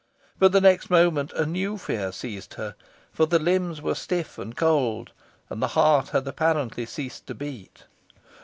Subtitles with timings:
[0.39, 2.73] But the next moment, a new fear seized her,
[3.11, 5.11] for the limbs were stiff and cold,
[5.47, 7.83] and the heart had apparently ceased to beat.